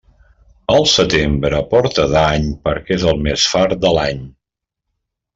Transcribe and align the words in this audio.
El 0.75 0.85
setembre 0.93 1.59
porta 1.73 2.05
dany 2.13 2.47
perquè 2.63 2.95
és 2.95 3.05
el 3.11 3.21
més 3.27 3.43
fart 3.55 3.77
de 3.83 3.93
l'any. 3.99 4.23